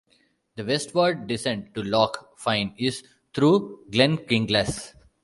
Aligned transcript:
The 0.55 0.65
westward 0.65 1.27
descent 1.27 1.75
to 1.75 1.83
Loch 1.83 2.31
Fyne 2.35 2.73
is 2.79 3.03
through 3.35 3.85
Glen 3.91 4.17
Kinglas. 4.17 4.95